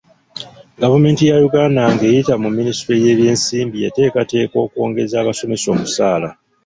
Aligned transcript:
Gavumenti 0.81 1.21
ya 1.29 1.37
Uganda 1.47 1.81
ng'eyita 1.93 2.33
mu 2.43 2.49
minisitule 2.57 2.97
y'ebyensimbi 3.05 3.77
eteekateeka 3.87 4.55
okwongeza 4.65 5.15
abasomesa 5.19 5.67
omusaala. 5.75 6.29